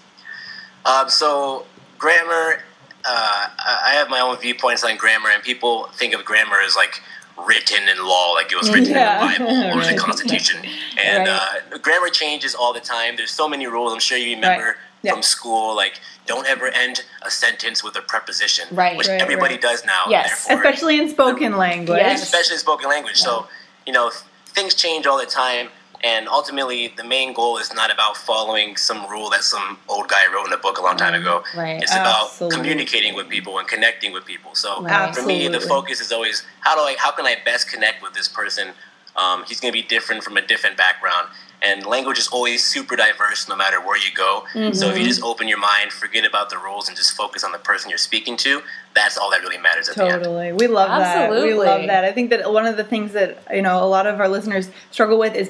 Um, 0.84 1.08
so, 1.08 1.66
grammar, 1.98 2.62
uh, 3.04 3.48
I 3.58 3.92
have 3.94 4.10
my 4.10 4.20
own 4.20 4.38
viewpoints 4.38 4.84
on 4.84 4.96
grammar, 4.96 5.30
and 5.30 5.42
people 5.42 5.88
think 5.94 6.14
of 6.14 6.24
grammar 6.24 6.60
as 6.64 6.76
like 6.76 7.00
written 7.46 7.88
in 7.88 8.04
law, 8.04 8.32
like 8.32 8.52
it 8.52 8.56
was 8.56 8.70
written 8.70 8.94
yeah. 8.94 9.22
in 9.22 9.32
the 9.32 9.38
Bible 9.38 9.70
or 9.70 9.78
right. 9.78 9.94
the 9.94 10.00
Constitution. 10.00 10.60
And 11.02 11.28
right. 11.28 11.60
uh, 11.72 11.78
grammar 11.78 12.08
changes 12.08 12.54
all 12.54 12.72
the 12.72 12.80
time. 12.80 13.16
There's 13.16 13.30
so 13.30 13.48
many 13.48 13.66
rules. 13.66 13.92
I'm 13.92 14.00
sure 14.00 14.18
you 14.18 14.34
remember. 14.34 14.64
Right 14.66 14.74
yeah. 15.02 15.12
from 15.12 15.22
school, 15.22 15.74
like 15.74 16.00
don't 16.26 16.46
ever 16.46 16.68
end 16.68 17.04
a 17.22 17.30
sentence 17.30 17.82
with 17.82 17.96
a 17.96 18.02
preposition, 18.02 18.66
right? 18.72 18.96
Which 18.96 19.08
right, 19.08 19.20
everybody 19.20 19.54
right. 19.54 19.62
does 19.62 19.84
now. 19.84 20.04
Yes, 20.08 20.46
especially 20.50 21.00
in 21.00 21.08
spoken 21.08 21.56
language. 21.56 21.98
Yes. 22.00 22.22
especially 22.22 22.54
in 22.54 22.60
spoken 22.60 22.88
language. 22.88 23.18
Yeah. 23.18 23.24
So 23.24 23.48
you 23.86 23.92
know 23.92 24.10
things 24.46 24.74
change 24.74 25.06
all 25.06 25.18
the 25.18 25.26
time, 25.26 25.68
and 26.02 26.28
ultimately 26.28 26.88
the 26.96 27.04
main 27.04 27.32
goal 27.32 27.58
is 27.58 27.72
not 27.72 27.92
about 27.92 28.16
following 28.16 28.76
some 28.76 29.08
rule 29.10 29.30
that 29.30 29.42
some 29.42 29.78
old 29.88 30.08
guy 30.08 30.32
wrote 30.32 30.46
in 30.46 30.52
a 30.52 30.58
book 30.58 30.78
a 30.78 30.82
long 30.82 30.96
time 30.96 31.14
ago. 31.14 31.42
Right. 31.56 31.82
It's 31.82 31.92
Absolutely. 31.92 32.56
about 32.56 32.62
communicating 32.62 33.14
with 33.14 33.28
people 33.28 33.58
and 33.58 33.66
connecting 33.66 34.12
with 34.12 34.24
people. 34.24 34.54
So 34.54 34.82
right. 34.82 35.14
for 35.14 35.24
me, 35.24 35.48
the 35.48 35.60
focus 35.60 36.00
is 36.00 36.12
always 36.12 36.44
how 36.60 36.74
do 36.74 36.82
I 36.82 36.96
how 36.98 37.12
can 37.12 37.26
I 37.26 37.36
best 37.44 37.70
connect 37.70 38.02
with 38.02 38.14
this 38.14 38.28
person. 38.28 38.68
Um, 39.16 39.44
he's 39.48 39.58
going 39.58 39.72
to 39.72 39.76
be 39.76 39.86
different 39.86 40.22
from 40.22 40.36
a 40.36 40.46
different 40.46 40.76
background 40.76 41.28
and 41.62 41.84
language 41.86 42.18
is 42.18 42.28
always 42.28 42.64
super 42.64 42.94
diverse 42.96 43.48
no 43.48 43.56
matter 43.56 43.80
where 43.80 43.96
you 43.98 44.12
go. 44.14 44.44
So 44.72 44.88
if 44.88 44.98
you 44.98 45.04
just 45.04 45.22
open 45.22 45.48
your 45.48 45.58
mind, 45.58 45.92
forget 45.92 46.24
about 46.24 46.50
the 46.50 46.58
rules, 46.58 46.88
and 46.88 46.96
just 46.96 47.12
focus 47.12 47.42
on 47.44 47.52
the 47.52 47.58
person 47.58 47.90
you're 47.90 47.98
speaking 47.98 48.36
to, 48.38 48.62
that's 48.94 49.16
all 49.18 49.30
that 49.30 49.40
really 49.42 49.58
matters 49.58 49.88
at 49.88 49.96
the 49.96 50.04
end. 50.04 50.22
Totally. 50.24 50.52
We 50.52 50.66
love 50.66 50.88
that. 50.88 51.30
We 51.30 51.54
love 51.54 51.86
that. 51.86 52.04
I 52.04 52.12
think 52.12 52.30
that 52.30 52.52
one 52.52 52.66
of 52.66 52.76
the 52.76 52.84
things 52.84 53.12
that, 53.12 53.42
you 53.52 53.62
know, 53.62 53.82
a 53.82 53.86
lot 53.86 54.06
of 54.06 54.18
our 54.20 54.28
listeners 54.28 54.70
struggle 54.90 55.18
with 55.18 55.34
is 55.34 55.48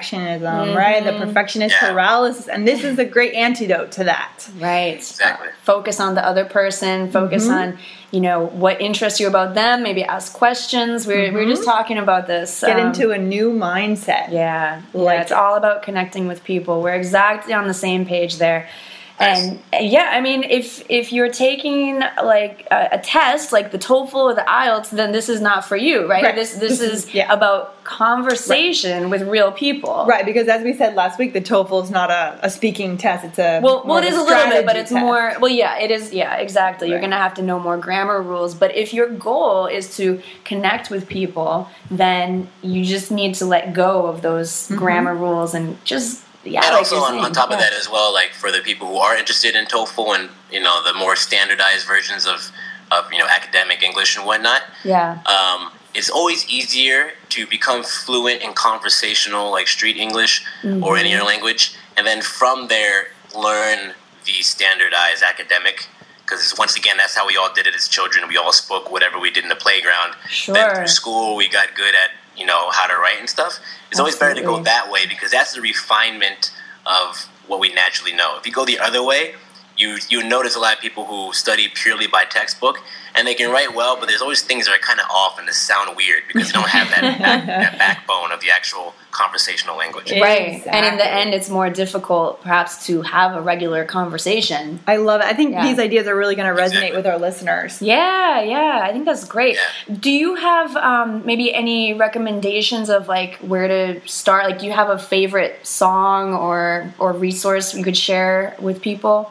perfectionism, 0.00 0.74
right? 0.76 1.04
The 1.04 1.12
perfectionist 1.12 1.74
Yeah. 1.80 1.90
paralysis. 1.90 2.48
And 2.48 2.66
this 2.66 2.84
is 2.84 2.98
a 2.98 3.04
great 3.04 3.34
antidote 3.34 3.92
to 3.92 4.04
that. 4.04 4.48
Right. 4.58 4.96
Exactly. 4.96 5.48
Focus 5.62 6.00
on 6.00 6.14
the 6.14 6.24
other 6.26 6.44
person. 6.44 7.10
Focus 7.10 7.44
Mm-hmm. 7.46 7.52
on, 7.54 7.78
you 8.12 8.20
know, 8.20 8.46
what 8.46 8.80
interests 8.80 9.20
you 9.20 9.26
about 9.28 9.54
them. 9.54 9.82
Maybe 9.82 10.02
ask 10.04 10.32
questions. 10.32 11.06
We 11.06 11.14
are 11.14 11.32
we 11.32 11.44
were 11.44 11.44
just 11.44 11.64
talking 11.64 11.98
about 11.98 12.26
this. 12.26 12.60
Mm-hmm. 12.62 12.66
Get 12.66 12.80
um, 12.80 12.86
into 12.88 13.10
a 13.10 13.18
new 13.18 13.50
mindset. 13.52 14.30
Yeah, 14.32 14.80
Like 14.94 15.16
yeah, 15.16 15.22
it's 15.22 15.30
it. 15.32 15.34
All 15.46 15.54
about 15.54 15.82
connecting 15.82 16.26
with 16.26 16.42
people. 16.42 16.82
We're 16.82 16.94
exactly 16.94 17.54
on 17.54 17.66
the 17.68 17.74
same 17.74 18.04
page 18.04 18.36
there. 18.38 18.68
And 19.18 19.58
uh, 19.72 19.78
yeah, 19.80 20.10
I 20.12 20.20
mean, 20.20 20.42
if 20.44 20.84
if 20.90 21.12
you're 21.12 21.30
taking 21.32 22.00
like 22.22 22.66
a, 22.70 22.88
a 22.92 22.98
test, 22.98 23.50
like 23.50 23.72
the 23.72 23.78
TOEFL 23.78 24.14
or 24.14 24.34
the 24.34 24.42
IELTS, 24.42 24.90
then 24.90 25.12
this 25.12 25.28
is 25.30 25.40
not 25.40 25.64
for 25.64 25.76
you, 25.76 26.06
right? 26.06 26.22
Right. 26.22 26.34
This 26.34 26.54
this 26.56 26.80
is 26.92 27.14
Yeah. 27.14 27.32
about 27.32 27.82
conversation 27.84 29.10
with 29.10 29.22
real 29.22 29.52
people. 29.52 30.04
Right, 30.06 30.24
because 30.26 30.48
as 30.48 30.62
we 30.64 30.72
said 30.74 30.94
last 30.94 31.18
week, 31.18 31.32
the 31.32 31.40
TOEFL 31.40 31.84
is 31.84 31.90
not 31.90 32.10
a, 32.10 32.38
a 32.42 32.50
speaking 32.50 32.98
test. 32.98 33.24
It's 33.24 33.38
a 33.38 33.60
Well, 33.62 33.82
well, 33.86 33.98
it 33.98 34.04
is 34.04 34.16
a 34.16 34.22
little 34.22 34.48
bit, 34.50 34.66
but 34.66 34.76
it's 34.76 34.90
test. 34.90 35.00
more. 35.00 35.34
Well, 35.40 35.50
yeah, 35.50 35.78
it 35.78 35.90
is. 35.90 36.12
Yeah, 36.12 36.36
exactly. 36.36 36.88
You're 36.90 37.00
gonna 37.00 37.16
have 37.16 37.34
to 37.34 37.42
know 37.42 37.58
more 37.58 37.76
grammar 37.78 38.20
rules. 38.20 38.54
But 38.54 38.74
if 38.76 38.92
your 38.92 39.08
goal 39.08 39.66
is 39.66 39.96
to 39.96 40.20
connect 40.44 40.90
with 40.90 41.08
people, 41.08 41.68
then 41.90 42.48
you 42.62 42.84
just 42.84 43.10
need 43.10 43.34
to 43.36 43.46
let 43.46 43.72
go 43.72 44.06
of 44.06 44.22
those 44.22 44.46
Mm-hmm. 44.66 44.76
grammar 44.78 45.14
rules 45.14 45.54
and 45.54 45.82
just 45.84 46.22
yeah. 46.46 46.60
and 46.64 46.70
like 46.72 46.78
also 46.78 46.96
on, 46.96 47.12
saying, 47.12 47.24
on 47.24 47.32
top 47.32 47.50
of 47.50 47.58
that 47.58 47.72
as 47.72 47.88
well, 47.90 48.12
like 48.12 48.32
for 48.32 48.50
the 48.52 48.60
people 48.60 48.86
who 48.88 48.96
are 48.96 49.16
interested 49.16 49.54
in 49.54 49.64
TOEFL 49.66 50.14
and 50.18 50.30
you 50.50 50.60
know 50.60 50.82
the 50.84 50.94
more 50.94 51.16
standardized 51.16 51.86
versions 51.86 52.26
of 52.26 52.50
of 52.92 53.12
you 53.12 53.18
know 53.18 53.26
academic 53.28 53.82
English 53.82 54.16
and 54.16 54.24
whatnot, 54.26 54.62
Yeah. 54.84 55.18
um, 55.26 55.72
it's 55.94 56.10
always 56.10 56.48
easier 56.48 57.12
to 57.30 57.46
become 57.46 57.82
fluent 57.82 58.42
in 58.42 58.52
conversational 58.52 59.50
like 59.50 59.66
street 59.68 59.96
English 59.96 60.44
or 60.82 60.96
any 60.96 61.14
other 61.14 61.24
language, 61.24 61.74
and 61.96 62.06
then 62.06 62.22
from 62.22 62.68
there 62.68 63.08
learn 63.34 63.92
the 64.24 64.40
standardized 64.42 65.22
academic. 65.22 65.88
Because 66.22 66.54
once 66.58 66.76
again, 66.76 66.96
that's 66.96 67.14
how 67.14 67.24
we 67.24 67.36
all 67.36 67.52
did 67.54 67.68
it 67.68 67.74
as 67.76 67.86
children. 67.86 68.26
We 68.28 68.36
all 68.36 68.52
spoke 68.52 68.90
whatever 68.90 69.16
we 69.20 69.30
did 69.30 69.44
in 69.44 69.48
the 69.48 69.54
playground. 69.54 70.14
Then 70.24 70.30
Sure. 70.30 70.74
through 70.74 70.88
school, 70.88 71.36
we 71.36 71.48
got 71.48 71.74
good 71.76 71.94
at 71.94 72.10
you 72.36 72.46
know 72.46 72.70
how 72.70 72.86
to 72.86 72.94
write 72.96 73.18
and 73.18 73.28
stuff. 73.28 73.60
It's 73.90 74.00
always 74.00 74.16
better 74.16 74.34
to 74.34 74.42
go 74.42 74.62
that 74.62 74.90
way 74.90 75.06
because 75.06 75.30
that's 75.30 75.54
the 75.54 75.60
refinement 75.60 76.52
of 76.84 77.28
what 77.46 77.60
we 77.60 77.72
naturally 77.72 78.14
know. 78.14 78.36
If 78.38 78.46
you 78.46 78.52
go 78.52 78.64
the 78.64 78.78
other 78.78 79.02
way, 79.02 79.34
you 79.76 79.98
you 80.08 80.22
notice 80.26 80.56
a 80.56 80.60
lot 80.60 80.74
of 80.74 80.80
people 80.80 81.04
who 81.06 81.32
study 81.32 81.68
purely 81.74 82.06
by 82.06 82.24
textbook 82.24 82.78
and 83.14 83.26
they 83.26 83.34
can 83.34 83.50
write 83.50 83.74
well, 83.74 83.96
but 83.98 84.08
there's 84.08 84.20
always 84.20 84.42
things 84.42 84.66
that 84.66 84.74
are 84.74 84.78
kind 84.78 85.00
of 85.00 85.06
off 85.10 85.38
and 85.38 85.48
they 85.48 85.52
sound 85.52 85.96
weird 85.96 86.22
because 86.28 86.48
they 86.48 86.52
don't 86.52 86.68
have 86.68 86.88
that, 86.90 87.00
that, 87.18 87.46
that 87.46 87.78
backbone 87.78 88.30
of 88.30 88.40
the 88.40 88.50
actual 88.50 88.94
conversational 89.10 89.74
language. 89.78 90.12
Yeah. 90.12 90.20
Right. 90.22 90.66
And 90.66 90.84
in 90.84 90.98
the 90.98 91.10
end, 91.10 91.32
it's 91.32 91.48
more 91.48 91.70
difficult 91.70 92.42
perhaps 92.42 92.84
to 92.86 93.00
have 93.02 93.34
a 93.34 93.40
regular 93.40 93.86
conversation. 93.86 94.80
I 94.86 94.96
love 94.96 95.22
it. 95.22 95.26
I 95.26 95.32
think 95.32 95.52
Yeah. 95.52 95.66
these 95.66 95.78
ideas 95.78 96.06
are 96.06 96.14
really 96.14 96.34
going 96.36 96.54
to 96.54 96.60
resonate 96.62 96.66
Exactly. 96.92 96.96
with 96.98 97.06
our 97.06 97.18
listeners. 97.18 97.80
Yeah, 97.80 98.42
yeah, 98.42 98.80
I 98.82 98.92
think 98.92 99.06
that's 99.06 99.24
great. 99.24 99.54
Yeah. 99.56 99.94
Do 99.98 100.10
you 100.10 100.34
have 100.34 100.76
um, 100.76 101.24
maybe 101.24 101.54
any 101.54 101.94
recommendations 101.94 102.90
of 102.90 103.08
like 103.08 103.36
where 103.36 103.68
to 103.68 104.06
start? 104.06 104.44
Like, 104.44 104.58
do 104.58 104.66
you 104.66 104.72
have 104.72 104.90
a 104.90 104.98
favorite 104.98 105.66
song 105.66 106.34
or 106.34 106.92
or 106.98 107.12
resource 107.14 107.74
you 107.74 107.82
could 107.82 107.96
share 107.96 108.54
with 108.60 108.82
people? 108.82 109.30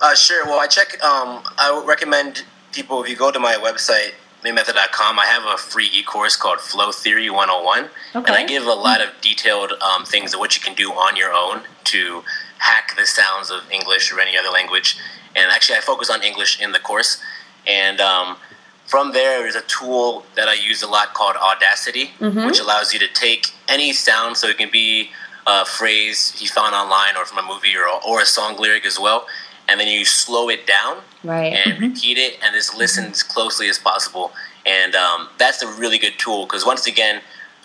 Uh, 0.00 0.14
sure. 0.14 0.44
Well, 0.46 0.58
I 0.58 0.66
check. 0.66 1.02
Um, 1.04 1.42
I 1.58 1.70
would 1.72 1.86
recommend 1.86 2.44
people 2.72 3.02
if 3.02 3.08
you 3.10 3.16
go 3.16 3.30
to 3.30 3.38
my 3.38 3.54
website 3.54 4.12
mimicmethod.com. 4.44 5.18
I 5.18 5.26
have 5.26 5.44
a 5.44 5.58
free 5.58 5.90
e-course 5.92 6.36
called 6.36 6.60
Flow 6.60 6.92
Theory 6.92 7.28
101, 7.28 7.90
and 8.14 8.36
I 8.36 8.46
give 8.46 8.64
a 8.64 8.72
lot 8.72 9.02
of 9.02 9.08
detailed 9.20 9.72
um, 9.82 10.04
things 10.06 10.32
of 10.32 10.40
what 10.40 10.56
you 10.56 10.62
can 10.62 10.74
do 10.74 10.90
on 10.92 11.16
your 11.16 11.32
own 11.32 11.62
to 11.84 12.22
hack 12.58 12.96
the 12.96 13.04
sounds 13.06 13.50
of 13.50 13.60
English 13.70 14.10
or 14.12 14.20
any 14.20 14.38
other 14.38 14.48
language. 14.48 14.96
And 15.36 15.50
actually, 15.52 15.76
I 15.76 15.80
focus 15.82 16.08
on 16.08 16.22
English 16.22 16.60
in 16.60 16.72
the 16.72 16.78
course, 16.78 17.20
and 17.66 18.00
um, 18.00 18.38
from 18.86 19.12
there, 19.12 19.42
there's 19.42 19.54
a 19.54 19.62
tool 19.62 20.24
that 20.34 20.48
I 20.48 20.54
use 20.54 20.82
a 20.82 20.88
lot 20.88 21.12
called 21.12 21.36
Audacity, 21.36 22.12
which 22.46 22.58
allows 22.58 22.94
you 22.94 22.98
to 23.00 23.08
take 23.12 23.48
any 23.68 23.92
sound, 23.92 24.38
so 24.38 24.48
it 24.48 24.56
can 24.56 24.70
be 24.70 25.10
a 25.46 25.66
phrase 25.66 26.34
you 26.40 26.48
found 26.48 26.74
online 26.74 27.16
or 27.18 27.24
from 27.26 27.38
a 27.44 27.46
movie 27.46 27.74
or, 27.76 27.86
or 28.08 28.22
a 28.22 28.26
song 28.26 28.56
lyric 28.58 28.86
as 28.86 28.98
well, 28.98 29.26
and 29.70 29.78
then 29.80 29.86
you 29.88 30.04
slow 30.04 30.48
it 30.48 30.66
down 30.66 30.98
Right. 31.22 31.52
and 31.52 31.80
repeat 31.80 32.18
it 32.18 32.38
and 32.42 32.54
just 32.54 32.74
listen 32.76 33.04
as 33.12 33.22
closely 33.22 33.68
as 33.68 33.78
possible. 33.78 34.32
And 34.66 34.94
um, 34.94 35.28
that's 35.38 35.62
a 35.62 35.68
really 35.68 35.96
good 35.98 36.18
tool 36.18 36.44
because 36.46 36.66
once 36.66 36.86
again, 36.86 37.20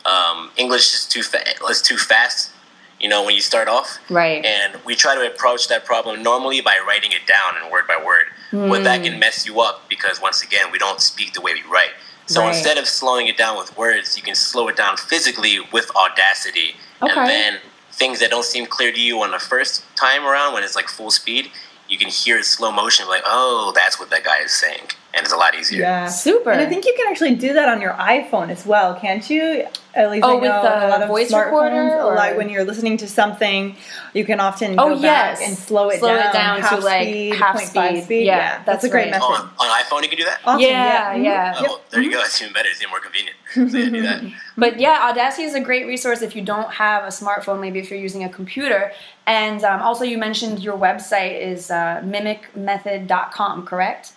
um, 0.06 0.52
English 0.56 0.94
is 0.94 1.06
too 1.06 1.24
fa- 1.24 1.44
is 1.70 1.82
too 1.82 1.98
fast. 1.98 2.52
You 3.00 3.10
know, 3.10 3.24
when 3.24 3.36
you 3.36 3.42
start 3.42 3.68
off, 3.68 3.98
Right. 4.10 4.44
and 4.46 4.78
we 4.86 4.96
try 4.96 5.16
to 5.16 5.28
approach 5.28 5.68
that 5.68 5.84
problem 5.84 6.24
normally 6.24 6.62
by 6.62 6.78
writing 6.88 7.12
it 7.12 7.28
down 7.28 7.56
and 7.62 7.70
word 7.72 7.88
by 7.88 7.98
word. 7.98 8.28
But 8.52 8.86
that 8.86 9.04
can 9.04 9.20
mess 9.20 9.46
you 9.46 9.60
up 9.60 9.90
because 9.90 10.22
once 10.22 10.42
again, 10.42 10.72
we 10.72 10.78
don't 10.80 11.02
speak 11.02 11.34
the 11.34 11.42
way 11.42 11.54
we 11.54 11.62
write. 11.64 11.90
So 12.28 12.40
Right. 12.42 12.56
instead 12.56 12.78
of 12.78 12.88
slowing 12.88 13.28
it 13.28 13.36
down 13.38 13.58
with 13.58 13.76
words, 13.76 14.16
you 14.16 14.24
can 14.24 14.34
slow 14.36 14.70
it 14.70 14.78
down 14.78 14.96
physically 14.96 15.60
with 15.74 15.92
audacity. 15.96 16.78
Okay. 17.02 17.20
And 17.20 17.30
then 17.30 17.60
things 17.92 18.20
that 18.20 18.30
don't 18.30 18.46
seem 18.46 18.66
clear 18.66 18.94
to 18.94 19.00
you 19.00 19.22
on 19.22 19.32
the 19.32 19.40
first 19.40 19.84
time 19.98 20.26
around 20.26 20.54
when 20.54 20.64
it's 20.64 20.76
like 20.76 20.88
full 20.88 21.12
speed, 21.12 21.52
you 21.90 21.98
can 21.98 22.10
hear 22.10 22.42
slow 22.44 22.72
motion, 22.72 23.08
like, 23.08 23.24
oh, 23.26 23.72
that's 23.76 24.00
what 24.00 24.10
that 24.10 24.24
guy 24.24 24.40
is 24.40 24.52
saying. 24.52 24.88
And 25.16 25.24
it's 25.24 25.32
a 25.34 25.38
lot 25.38 25.56
easier. 25.56 25.80
Yeah. 25.80 26.08
Super. 26.08 26.52
And 26.52 26.60
I 26.60 26.66
think 26.66 26.84
you 26.86 26.94
can 26.98 27.08
actually 27.10 27.36
do 27.36 27.54
that 27.54 27.70
on 27.70 27.80
your 27.80 27.94
iPhone 27.94 28.50
as 28.50 28.66
well, 28.66 28.96
can't 29.00 29.28
you? 29.30 29.66
At 29.94 30.12
least 30.12 30.26
Oh, 30.26 30.32
I 30.32 30.34
with 30.34 30.44
know 30.50 30.62
the 30.62 30.88
a 30.88 30.90
lot 30.90 31.02
of 31.04 31.08
voice 31.08 31.32
smartphones, 31.32 31.46
recorder, 31.46 32.02
or- 32.02 32.16
Like 32.16 32.36
when 32.36 32.50
you're 32.50 32.66
listening 32.66 32.98
to 32.98 33.08
something, 33.08 33.78
you 34.14 34.26
can 34.26 34.42
often 34.42 34.78
Oh, 34.78 34.90
go 34.96 35.02
back 35.02 35.40
yes. 35.40 35.48
and 35.48 35.58
slow 35.58 35.88
it 35.90 36.00
Slow 36.00 36.14
it 36.14 36.18
down, 36.20 36.34
down 36.34 36.58
to, 36.58 36.64
half 36.64 36.84
like, 36.84 37.08
half 37.36 37.56
0.5 37.62 38.04
speed. 38.04 38.26
Yeah, 38.26 38.56
that's, 38.58 38.66
that's 38.66 38.84
a 38.84 38.90
great 38.90 39.14
right. 39.14 39.22
Oh, 39.24 39.32
method. 39.32 39.44
on, 39.58 39.70
on 39.70 39.82
iPhone, 39.84 40.04
you 40.04 40.10
can 40.10 40.18
do 40.18 40.26
that? 40.26 40.42
Awesome, 40.44 40.60
Yeah, 40.60 41.14
Mhm. 41.16 41.24
yeah. 41.24 41.54
Oh, 41.60 41.64
well, 41.64 41.82
there 41.92 42.02
you 42.02 42.12
go. 42.12 42.20
It's 42.20 42.42
even 42.42 42.52
better. 42.52 42.68
It's 42.68 42.82
even 42.82 42.90
more 42.90 43.00
convenient. 43.00 43.38
So 43.54 43.62
yeah, 43.62 43.90
do 43.90 44.02
that. 44.02 44.22
But 44.58 44.82
yeah, 44.82 45.08
Audacity 45.10 45.44
is 45.44 45.54
a 45.56 45.62
great 45.62 45.88
resource 45.88 46.22
if 46.22 46.36
you 46.36 46.42
don't 46.42 46.72
have 46.74 47.06
a 47.06 47.08
smartphone, 47.08 47.62
maybe 47.62 47.80
if 47.80 47.90
you're 47.90 48.00
using 48.10 48.26
a 48.26 48.30
computer. 48.30 48.92
And 49.28 49.64
um, 49.64 49.82
also, 49.82 50.04
you 50.04 50.18
mentioned 50.18 50.60
your 50.60 50.78
website 50.78 51.40
is 51.42 51.72
uh, 51.72 52.02
mimicmethod.com, 52.04 53.66
correct? 53.66 54.12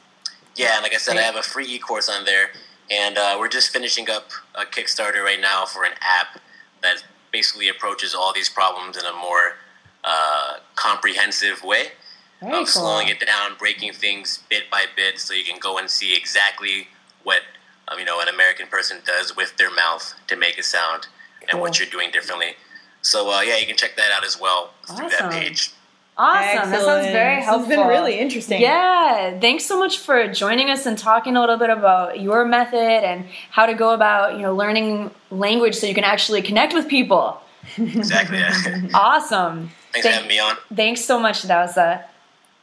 Yeah, 0.59 0.75
and 0.75 0.83
like 0.83 0.93
I 0.93 0.99
said. 0.99 1.17
I 1.17 1.23
have 1.23 1.37
a 1.37 1.43
free 1.43 1.67
e-course 1.67 2.09
on 2.09 2.25
there, 2.25 2.51
and 2.91 3.17
uh, 3.17 3.37
we're 3.39 3.49
just 3.49 3.71
finishing 3.71 4.11
up 4.11 4.31
a 4.57 4.65
Kickstarter 4.65 5.23
right 5.23 5.41
now 5.41 5.65
for 5.65 5.85
an 5.85 5.93
app 6.01 6.41
that 6.83 7.05
basically 7.33 7.69
approaches 7.69 8.13
all 8.13 8.33
these 8.35 8.49
problems 8.49 8.97
in 8.97 9.05
a 9.05 9.13
more 9.13 9.57
uh, 10.03 10.57
comprehensive 10.75 11.63
way 11.63 11.93
Very 12.41 12.53
of 12.53 12.59
cool. 12.59 12.67
slowing 12.67 13.09
it 13.09 13.25
down, 13.25 13.53
breaking 13.57 13.93
things 13.93 14.43
bit 14.51 14.69
by 14.69 14.87
bit, 14.97 15.21
so 15.21 15.33
you 15.33 15.45
can 15.45 15.61
go 15.61 15.79
and 15.79 15.89
see 15.89 16.17
exactly 16.17 16.89
what 17.23 17.43
um, 17.87 18.01
you 18.01 18.05
know 18.05 18.21
an 18.21 18.29
American 18.29 18.67
person 18.67 18.99
does 19.07 19.37
with 19.37 19.57
their 19.59 19.71
mouth 19.73 20.13
to 20.27 20.35
make 20.35 20.59
a 20.59 20.65
sound, 20.65 21.07
and 21.49 21.61
what 21.61 21.79
you're 21.79 21.89
doing 21.89 22.11
differently. 22.11 22.57
So 23.03 23.31
uh, 23.31 23.43
yeah, 23.43 23.59
you 23.59 23.67
can 23.67 23.77
check 23.77 23.97
that 23.97 24.11
out 24.11 24.25
as 24.25 24.41
well 24.41 24.75
through 24.89 25.11
that 25.11 25.31
page. 25.31 25.71
Awesome. 26.19 26.73
That 26.73 26.83
sounds 26.83 27.07
very 27.07 27.43
helpful. 27.43 27.59
helpful. 27.59 27.77
has 27.77 27.79
been 27.79 27.89
really 27.89 28.19
interesting. 28.19 28.61
Yeah, 28.61 29.39
thanks 29.39 29.65
so 29.65 29.79
much 29.79 29.99
for 29.99 30.27
joining 30.33 30.69
us 30.69 30.85
and 30.85 30.99
talking 30.99 31.37
a 31.37 31.41
little 31.41 31.57
bit 31.57 31.71
about 31.71 32.21
your 32.21 32.45
method 32.45 33.05
and 33.05 33.27
how 33.51 33.67
to 33.67 33.75
go 33.75 33.95
about, 33.95 34.35
you 34.35 34.43
know, 34.43 34.53
learning 34.55 35.13
language 35.31 35.77
so 35.77 35.87
you 35.87 35.95
can 35.95 36.03
actually 36.03 36.43
connect 36.43 36.75
with 36.75 36.89
people. 36.89 37.41
Exactly. 37.77 38.43
Awesome. 38.95 39.71
Thanks 39.93 40.07
for 40.07 40.13
having 40.13 40.29
me 40.29 40.41
on. 40.41 40.57
Thanks 40.75 41.05
so 41.05 41.21
much, 41.21 41.43
Dausa. 41.43 42.03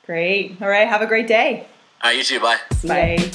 Great. 0.06 0.58
All 0.62 0.68
right. 0.68 0.88
Have 0.88 1.02
a 1.02 1.08
great 1.08 1.28
day. 1.28 1.66
All 2.04 2.12
right, 2.12 2.18
you 2.18 2.24
too. 2.24 2.40
Bye. 2.40 2.58
Bye. 2.86 3.32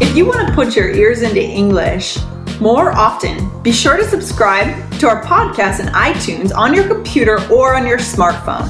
If 0.00 0.16
you 0.16 0.26
want 0.26 0.46
to 0.46 0.54
put 0.54 0.76
your 0.76 0.90
ears 0.90 1.22
into 1.22 1.42
English 1.42 2.18
more 2.62 2.92
often, 2.92 3.50
be 3.62 3.72
sure 3.72 3.96
to 3.96 4.04
subscribe 4.04 4.90
to 5.00 5.08
our 5.08 5.22
podcast 5.24 5.80
in 5.80 5.86
iTunes 5.86 6.54
on 6.54 6.72
your 6.72 6.86
computer 6.86 7.40
or 7.50 7.74
on 7.74 7.86
your 7.86 7.98
smartphone. 7.98 8.68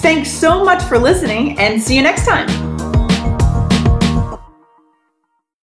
Thanks 0.00 0.30
so 0.30 0.64
much 0.64 0.82
for 0.82 0.98
listening 0.98 1.58
and 1.58 1.80
see 1.80 1.94
you 1.94 2.02
next 2.02 2.26
time. 2.26 2.63